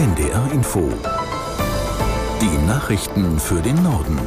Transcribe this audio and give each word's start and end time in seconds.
NDR 0.00 0.50
Info. 0.50 0.88
Die 2.40 2.66
Nachrichten 2.66 3.38
für 3.38 3.60
den 3.60 3.82
Norden. 3.82 4.18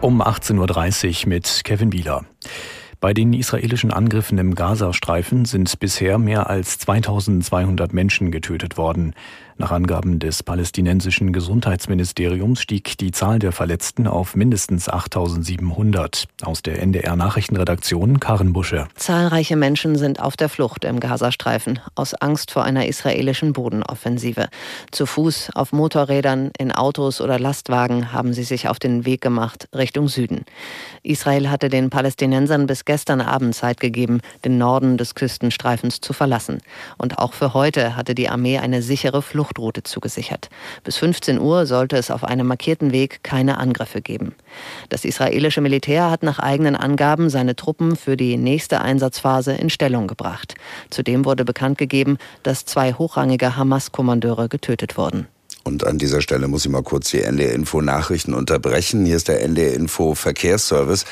Um 0.00 0.20
18.30 0.20 1.22
Uhr 1.22 1.28
mit 1.28 1.60
Kevin 1.62 1.90
Bieler. 1.90 2.24
Bei 2.98 3.14
den 3.14 3.32
israelischen 3.32 3.92
Angriffen 3.92 4.38
im 4.38 4.56
Gazastreifen 4.56 5.44
sind 5.44 5.78
bisher 5.78 6.18
mehr 6.18 6.50
als 6.50 6.80
2200 6.80 7.92
Menschen 7.92 8.32
getötet 8.32 8.76
worden. 8.76 9.14
Nach 9.56 9.70
Angaben 9.70 10.18
des 10.18 10.42
palästinensischen 10.42 11.32
Gesundheitsministeriums 11.32 12.60
stieg 12.60 12.98
die 12.98 13.12
Zahl 13.12 13.38
der 13.38 13.52
Verletzten 13.52 14.08
auf 14.08 14.34
mindestens 14.34 14.88
8700. 14.88 16.24
Aus 16.42 16.62
der 16.62 16.82
NDR 16.82 17.14
Nachrichtenredaktion 17.14 18.18
Karen 18.18 18.52
Busche. 18.52 18.88
Zahlreiche 18.96 19.54
Menschen 19.54 19.96
sind 19.96 20.20
auf 20.20 20.36
der 20.36 20.48
Flucht 20.48 20.84
im 20.84 20.98
Gazastreifen 20.98 21.78
aus 21.94 22.14
Angst 22.14 22.50
vor 22.50 22.64
einer 22.64 22.88
israelischen 22.88 23.52
Bodenoffensive. 23.52 24.48
Zu 24.90 25.06
Fuß, 25.06 25.50
auf 25.54 25.72
Motorrädern, 25.72 26.50
in 26.58 26.72
Autos 26.72 27.20
oder 27.20 27.38
Lastwagen 27.38 28.12
haben 28.12 28.32
sie 28.32 28.42
sich 28.42 28.66
auf 28.66 28.80
den 28.80 29.04
Weg 29.04 29.20
gemacht 29.20 29.68
Richtung 29.72 30.08
Süden. 30.08 30.44
Israel 31.04 31.48
hatte 31.48 31.68
den 31.68 31.90
Palästinensern 31.90 32.66
bis 32.66 32.84
gestern 32.84 33.20
Abend 33.20 33.54
Zeit 33.54 33.78
gegeben, 33.78 34.20
den 34.44 34.58
Norden 34.58 34.96
des 34.96 35.14
Küstenstreifens 35.14 36.00
zu 36.00 36.12
verlassen. 36.12 36.58
Und 36.98 37.18
auch 37.20 37.34
für 37.34 37.54
heute 37.54 37.94
hatte 37.94 38.16
die 38.16 38.28
Armee 38.28 38.58
eine 38.58 38.82
sichere 38.82 39.22
Fluchtroute 39.44 39.82
zugesichert. 39.82 40.48
Bis 40.84 40.96
15 40.96 41.38
Uhr 41.38 41.66
sollte 41.66 41.96
es 41.96 42.10
auf 42.10 42.24
einem 42.24 42.46
markierten 42.46 42.92
Weg 42.92 43.22
keine 43.22 43.58
Angriffe 43.58 44.00
geben. 44.00 44.34
Das 44.88 45.04
israelische 45.04 45.60
Militär 45.60 46.10
hat 46.10 46.22
nach 46.22 46.38
eigenen 46.38 46.76
Angaben 46.76 47.28
seine 47.28 47.54
Truppen 47.54 47.96
für 47.96 48.16
die 48.16 48.36
nächste 48.36 48.80
Einsatzphase 48.80 49.52
in 49.52 49.68
Stellung 49.70 50.06
gebracht. 50.06 50.54
Zudem 50.90 51.24
wurde 51.24 51.44
bekannt 51.44 51.78
gegeben, 51.78 52.16
dass 52.42 52.64
zwei 52.64 52.94
hochrangige 52.94 53.56
Hamas-Kommandeure 53.56 54.48
getötet 54.48 54.96
wurden. 54.96 55.28
Und 55.62 55.84
an 55.84 55.98
dieser 55.98 56.20
Stelle 56.20 56.48
muss 56.48 56.64
ich 56.64 56.70
mal 56.70 56.82
kurz 56.82 57.10
die 57.10 57.22
NDR 57.22 57.52
Info 57.52 57.80
Nachrichten 57.80 58.34
unterbrechen. 58.34 59.04
Hier 59.06 59.16
ist 59.16 59.28
der 59.28 59.42
NDR 59.42 59.74
Info 59.74 60.14
Verkehrsservice. 60.14 61.04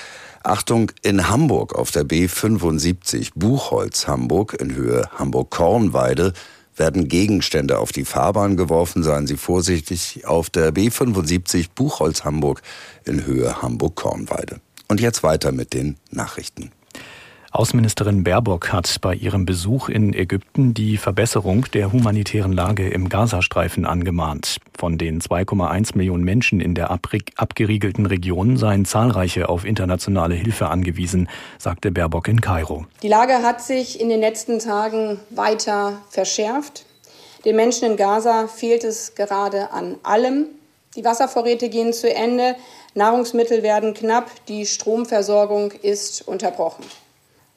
Achtung, 0.43 0.91
in 1.03 1.29
Hamburg 1.29 1.75
auf 1.75 1.91
der 1.91 2.05
B75 2.05 3.31
Buchholz 3.35 4.09
Hamburg 4.09 4.57
in 4.61 4.75
Höhe 4.75 5.09
Hamburg-Kornweide 5.17 6.33
werden 6.77 7.09
Gegenstände 7.09 7.79
auf 7.79 7.93
die 7.93 8.05
Fahrbahn 8.05 8.57
geworfen. 8.57 9.03
Seien 9.03 9.27
Sie 9.27 9.37
vorsichtig 9.37 10.27
auf 10.27 10.51
der 10.51 10.73
B75 10.73 11.69
Buchholz 11.75 12.25
Hamburg 12.25 12.63
in 13.05 13.27
Höhe 13.27 13.63
Hamburg-Kornweide. 13.63 14.61
Und 14.89 15.01
jetzt 15.01 15.23
weiter 15.23 15.53
mit 15.53 15.73
den 15.73 15.97
Nachrichten. 16.11 16.71
Außenministerin 17.55 18.25
Baerbock 18.25 18.73
hat 18.73 18.97
bei 19.03 19.15
ihrem 19.15 19.45
Besuch 19.45 19.91
in 19.91 20.15
Ägypten 20.15 20.73
die 20.73 20.97
Verbesserung 20.97 21.67
der 21.75 21.93
humanitären 21.93 22.55
Lage 22.55 22.89
im 22.89 23.11
Gazastreifen 23.11 23.85
angemahnt. 23.85 24.57
Von 24.75 24.97
den 24.97 25.21
2,1 25.21 25.95
Millionen 25.95 26.25
Menschen 26.25 26.63
in 26.63 26.75
der 26.75 26.91
abgeriegelten 26.91 28.07
Region 28.07 28.57
seien 28.57 28.87
zahlreiche 28.87 29.51
auf 29.51 29.67
internationale 29.67 30.35
Hilfe 30.35 30.69
angewiesen, 30.69 31.29
sagte 31.59 31.93
Baerbock 31.93 32.29
in 32.29 32.41
Kairo. 32.41 32.87
Die 33.03 33.09
Lage 33.09 33.43
hat 33.43 33.61
sich 33.61 34.01
in 34.01 34.09
den 34.09 34.21
letzten 34.21 34.59
Tagen 34.59 35.21
weiter 35.29 36.01
verschärft. 36.09 36.87
Den 37.45 37.57
Menschen 37.57 37.91
in 37.91 37.97
Gaza 37.99 38.47
fehlt 38.47 38.83
es 38.83 39.15
gerade 39.15 39.73
an 39.73 39.97
allem. 40.05 40.47
Die 40.97 41.05
Wasservorräte 41.05 41.69
gehen 41.69 41.93
zu 41.93 42.11
Ende, 42.13 42.57
Nahrungsmittel 42.95 43.63
werden 43.63 43.93
knapp, 43.93 44.31
die 44.49 44.65
Stromversorgung 44.65 45.73
ist 45.83 46.27
unterbrochen. 46.27 46.85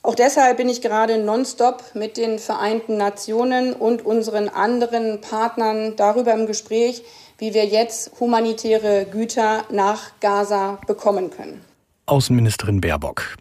Auch 0.06 0.14
deshalb 0.14 0.58
bin 0.58 0.70
ich 0.70 0.84
gerade 0.84 1.17
nonstop 1.17 1.84
mit 1.95 2.17
den 2.17 2.38
Vereinten 2.38 2.95
Nationen 2.95 3.73
und 3.73 4.06
unseren 4.06 4.50
anderen 4.50 5.20
Partnern 5.20 5.95
darüber 5.95 6.31
im 6.36 6.45
Gespräch, 6.45 7.02
wie 7.39 7.56
wir 7.56 7.66
jetzt 7.66 8.11
humanitäre 8.20 9.08
Güter 9.09 9.64
nach 9.72 10.11
Gaza 10.20 10.77
bekommen 10.86 11.32
können. 11.32 11.61
Außenministerin 12.05 12.82
Baerbock. 12.82 13.36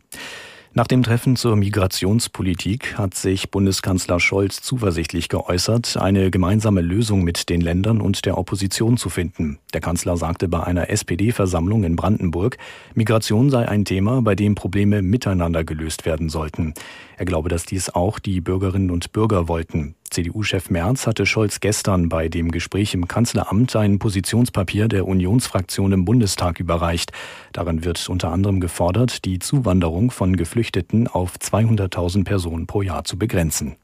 Nach 0.76 0.88
dem 0.88 1.04
Treffen 1.04 1.36
zur 1.36 1.54
Migrationspolitik 1.54 2.98
hat 2.98 3.14
sich 3.14 3.52
Bundeskanzler 3.52 4.18
Scholz 4.18 4.60
zuversichtlich 4.60 5.28
geäußert, 5.28 5.96
eine 5.96 6.32
gemeinsame 6.32 6.80
Lösung 6.80 7.22
mit 7.22 7.48
den 7.48 7.60
Ländern 7.60 8.00
und 8.00 8.24
der 8.26 8.36
Opposition 8.36 8.96
zu 8.96 9.08
finden. 9.08 9.60
Der 9.72 9.80
Kanzler 9.80 10.16
sagte 10.16 10.48
bei 10.48 10.64
einer 10.64 10.90
SPD-Versammlung 10.90 11.84
in 11.84 11.94
Brandenburg, 11.94 12.58
Migration 12.94 13.50
sei 13.50 13.68
ein 13.68 13.84
Thema, 13.84 14.20
bei 14.22 14.34
dem 14.34 14.56
Probleme 14.56 15.00
miteinander 15.00 15.62
gelöst 15.62 16.06
werden 16.06 16.28
sollten. 16.28 16.74
Er 17.18 17.24
glaube, 17.24 17.48
dass 17.48 17.66
dies 17.66 17.90
auch 17.90 18.18
die 18.18 18.40
Bürgerinnen 18.40 18.90
und 18.90 19.12
Bürger 19.12 19.46
wollten. 19.46 19.94
CDU-Chef 20.10 20.70
Merz 20.70 21.06
hatte 21.06 21.26
Scholz 21.26 21.60
gestern 21.60 22.08
bei 22.08 22.28
dem 22.28 22.50
Gespräch 22.50 22.94
im 22.94 23.08
Kanzleramt 23.08 23.74
ein 23.76 23.98
Positionspapier 23.98 24.88
der 24.88 25.06
Unionsfraktion 25.08 25.92
im 25.92 26.04
Bundestag 26.04 26.60
überreicht. 26.60 27.12
Darin 27.52 27.84
wird 27.84 28.08
unter 28.08 28.30
anderem 28.30 28.60
gefordert, 28.60 29.24
die 29.24 29.38
Zuwanderung 29.38 30.10
von 30.10 30.36
Geflüchteten 30.36 31.08
auf 31.08 31.36
200.000 31.36 32.24
Personen 32.24 32.66
pro 32.66 32.82
Jahr 32.82 33.04
zu 33.04 33.18
begrenzen. 33.18 33.76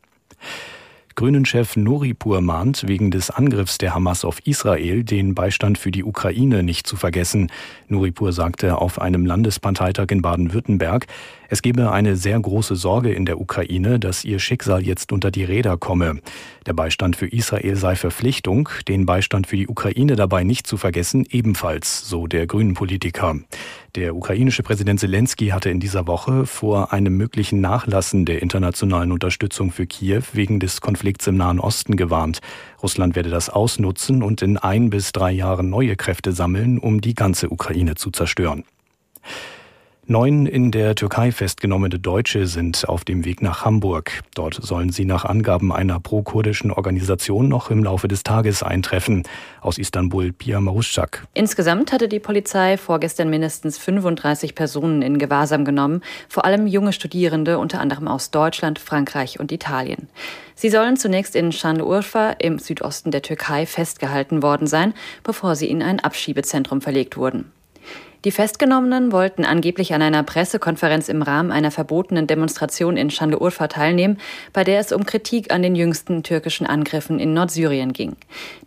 Grünen-Chef 1.16 1.76
Noripur 1.76 2.40
mahnt, 2.40 2.86
wegen 2.86 3.10
des 3.10 3.30
Angriffs 3.30 3.76
der 3.76 3.94
Hamas 3.94 4.24
auf 4.24 4.46
Israel 4.46 5.04
den 5.04 5.34
Beistand 5.34 5.76
für 5.76 5.90
die 5.90 6.04
Ukraine 6.04 6.62
nicht 6.62 6.86
zu 6.86 6.96
vergessen. 6.96 7.50
Noripur 7.88 8.32
sagte 8.32 8.78
auf 8.78 9.00
einem 9.00 9.26
Landesparteitag 9.26 10.06
in 10.10 10.22
Baden-Württemberg, 10.22 11.06
es 11.50 11.62
gebe 11.62 11.90
eine 11.90 12.14
sehr 12.14 12.38
große 12.38 12.76
Sorge 12.76 13.12
in 13.12 13.26
der 13.26 13.40
Ukraine, 13.40 13.98
dass 13.98 14.24
ihr 14.24 14.38
Schicksal 14.38 14.86
jetzt 14.86 15.10
unter 15.10 15.32
die 15.32 15.42
Räder 15.42 15.76
komme. 15.76 16.20
Der 16.64 16.74
Beistand 16.74 17.16
für 17.16 17.26
Israel 17.26 17.74
sei 17.74 17.96
Verpflichtung, 17.96 18.68
den 18.86 19.04
Beistand 19.04 19.48
für 19.48 19.56
die 19.56 19.66
Ukraine 19.66 20.14
dabei 20.14 20.44
nicht 20.44 20.68
zu 20.68 20.76
vergessen, 20.76 21.26
ebenfalls, 21.28 22.08
so 22.08 22.28
der 22.28 22.46
Grünen 22.46 22.74
Politiker. 22.74 23.36
Der 23.96 24.14
ukrainische 24.14 24.62
Präsident 24.62 25.00
Zelensky 25.00 25.48
hatte 25.48 25.70
in 25.70 25.80
dieser 25.80 26.06
Woche 26.06 26.46
vor 26.46 26.92
einem 26.92 27.16
möglichen 27.16 27.60
Nachlassen 27.60 28.26
der 28.26 28.42
internationalen 28.42 29.10
Unterstützung 29.10 29.72
für 29.72 29.88
Kiew 29.88 30.22
wegen 30.32 30.60
des 30.60 30.80
Konflikts 30.80 31.26
im 31.26 31.36
Nahen 31.36 31.58
Osten 31.58 31.96
gewarnt. 31.96 32.38
Russland 32.80 33.16
werde 33.16 33.30
das 33.30 33.50
ausnutzen 33.50 34.22
und 34.22 34.40
in 34.42 34.56
ein 34.56 34.90
bis 34.90 35.10
drei 35.10 35.32
Jahren 35.32 35.68
neue 35.68 35.96
Kräfte 35.96 36.30
sammeln, 36.30 36.78
um 36.78 37.00
die 37.00 37.14
ganze 37.14 37.50
Ukraine 37.50 37.96
zu 37.96 38.12
zerstören. 38.12 38.62
Neun 40.10 40.46
in 40.46 40.72
der 40.72 40.96
Türkei 40.96 41.30
festgenommene 41.30 42.00
Deutsche 42.00 42.48
sind 42.48 42.88
auf 42.88 43.04
dem 43.04 43.24
Weg 43.24 43.42
nach 43.42 43.64
Hamburg. 43.64 44.22
Dort 44.34 44.54
sollen 44.54 44.90
sie 44.90 45.04
nach 45.04 45.24
Angaben 45.24 45.72
einer 45.72 46.00
pro-kurdischen 46.00 46.72
Organisation 46.72 47.46
noch 47.46 47.70
im 47.70 47.84
Laufe 47.84 48.08
des 48.08 48.24
Tages 48.24 48.64
eintreffen. 48.64 49.22
Aus 49.60 49.78
Istanbul, 49.78 50.32
Pia 50.32 50.60
Maruschak. 50.60 51.28
Insgesamt 51.34 51.92
hatte 51.92 52.08
die 52.08 52.18
Polizei 52.18 52.76
vorgestern 52.76 53.30
mindestens 53.30 53.78
35 53.78 54.56
Personen 54.56 55.00
in 55.00 55.18
Gewahrsam 55.20 55.64
genommen, 55.64 56.02
vor 56.28 56.44
allem 56.44 56.66
junge 56.66 56.92
Studierende, 56.92 57.60
unter 57.60 57.78
anderem 57.78 58.08
aus 58.08 58.32
Deutschland, 58.32 58.80
Frankreich 58.80 59.38
und 59.38 59.52
Italien. 59.52 60.08
Sie 60.56 60.70
sollen 60.70 60.96
zunächst 60.96 61.36
in 61.36 61.52
Şanlıurfa 61.52 62.32
im 62.40 62.58
Südosten 62.58 63.12
der 63.12 63.22
Türkei 63.22 63.64
festgehalten 63.64 64.42
worden 64.42 64.66
sein, 64.66 64.92
bevor 65.22 65.54
sie 65.54 65.70
in 65.70 65.84
ein 65.84 66.00
Abschiebezentrum 66.00 66.80
verlegt 66.80 67.16
wurden. 67.16 67.52
Die 68.26 68.32
Festgenommenen 68.32 69.12
wollten 69.12 69.46
angeblich 69.46 69.94
an 69.94 70.02
einer 70.02 70.22
Pressekonferenz 70.22 71.08
im 71.08 71.22
Rahmen 71.22 71.50
einer 71.50 71.70
verbotenen 71.70 72.26
Demonstration 72.26 72.98
in 72.98 73.10
Şanlıurfa 73.10 73.68
teilnehmen, 73.68 74.18
bei 74.52 74.62
der 74.62 74.78
es 74.78 74.92
um 74.92 75.06
Kritik 75.06 75.50
an 75.50 75.62
den 75.62 75.74
jüngsten 75.74 76.22
türkischen 76.22 76.66
Angriffen 76.66 77.18
in 77.18 77.32
Nordsyrien 77.32 77.94
ging. 77.94 78.16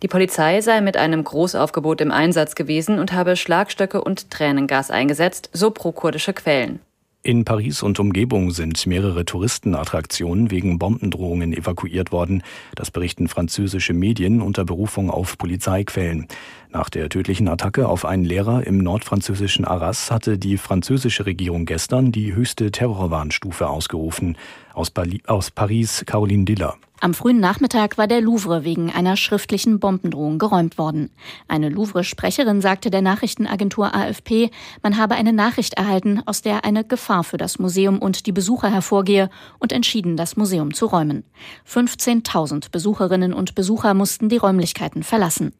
Die 0.02 0.08
Polizei 0.08 0.60
sei 0.60 0.80
mit 0.80 0.96
einem 0.96 1.22
Großaufgebot 1.22 2.00
im 2.00 2.10
Einsatz 2.10 2.56
gewesen 2.56 2.98
und 2.98 3.12
habe 3.12 3.36
Schlagstöcke 3.36 4.02
und 4.02 4.28
Tränengas 4.32 4.90
eingesetzt, 4.90 5.50
so 5.52 5.70
prokurdische 5.70 6.32
Quellen. 6.32 6.80
In 7.26 7.46
Paris 7.46 7.82
und 7.82 7.98
Umgebung 8.00 8.50
sind 8.50 8.86
mehrere 8.86 9.24
Touristenattraktionen 9.24 10.50
wegen 10.50 10.78
Bombendrohungen 10.78 11.54
evakuiert 11.54 12.12
worden. 12.12 12.42
Das 12.74 12.90
berichten 12.90 13.28
französische 13.28 13.94
Medien 13.94 14.42
unter 14.42 14.66
Berufung 14.66 15.08
auf 15.08 15.38
Polizeiquellen. 15.38 16.28
Nach 16.70 16.90
der 16.90 17.08
tödlichen 17.08 17.48
Attacke 17.48 17.88
auf 17.88 18.04
einen 18.04 18.26
Lehrer 18.26 18.66
im 18.66 18.76
nordfranzösischen 18.76 19.64
Arras 19.64 20.10
hatte 20.10 20.36
die 20.36 20.58
französische 20.58 21.24
Regierung 21.24 21.64
gestern 21.64 22.12
die 22.12 22.34
höchste 22.34 22.70
Terrorwarnstufe 22.70 23.68
ausgerufen. 23.68 24.36
Aus, 24.74 24.92
aus 25.26 25.50
Paris 25.50 26.04
Caroline 26.04 26.44
Diller. 26.44 26.76
Am 27.04 27.12
frühen 27.12 27.38
Nachmittag 27.38 27.98
war 27.98 28.06
der 28.06 28.22
Louvre 28.22 28.64
wegen 28.64 28.90
einer 28.90 29.18
schriftlichen 29.18 29.78
Bombendrohung 29.78 30.38
geräumt 30.38 30.78
worden. 30.78 31.10
Eine 31.48 31.68
Louvre-Sprecherin 31.68 32.62
sagte 32.62 32.90
der 32.90 33.02
Nachrichtenagentur 33.02 33.94
AFP, 33.94 34.50
man 34.82 34.96
habe 34.96 35.14
eine 35.14 35.34
Nachricht 35.34 35.74
erhalten, 35.74 36.22
aus 36.24 36.40
der 36.40 36.64
eine 36.64 36.82
Gefahr 36.82 37.22
für 37.22 37.36
das 37.36 37.58
Museum 37.58 37.98
und 37.98 38.24
die 38.24 38.32
Besucher 38.32 38.70
hervorgehe 38.70 39.28
und 39.58 39.70
entschieden, 39.70 40.16
das 40.16 40.38
Museum 40.38 40.72
zu 40.72 40.86
räumen. 40.86 41.24
15.000 41.68 42.70
Besucherinnen 42.70 43.34
und 43.34 43.54
Besucher 43.54 43.92
mussten 43.92 44.30
die 44.30 44.38
Räumlichkeiten 44.38 45.02
verlassen. 45.02 45.52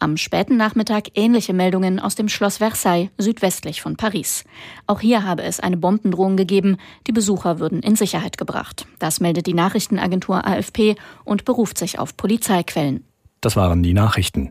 Am 0.00 0.18
späten 0.18 0.58
Nachmittag 0.58 1.12
ähnliche 1.14 1.54
Meldungen 1.54 1.98
aus 1.98 2.14
dem 2.14 2.28
Schloss 2.28 2.58
Versailles 2.58 3.08
südwestlich 3.16 3.80
von 3.80 3.96
Paris. 3.96 4.44
Auch 4.86 5.00
hier 5.00 5.24
habe 5.24 5.44
es 5.44 5.60
eine 5.60 5.78
Bombendrohung 5.78 6.36
gegeben, 6.36 6.76
die 7.06 7.12
Besucher 7.12 7.58
würden 7.58 7.80
in 7.80 7.96
Sicherheit 7.96 8.36
gebracht. 8.36 8.86
Das 8.98 9.20
meldet 9.20 9.46
die 9.46 9.54
Nachrichtenagentur 9.54 10.46
AFP 10.46 10.89
und 11.24 11.44
beruft 11.44 11.78
sich 11.78 11.98
auf 11.98 12.16
Polizeiquellen. 12.16 13.04
Das 13.40 13.56
waren 13.56 13.82
die 13.82 13.94
Nachrichten. 13.94 14.50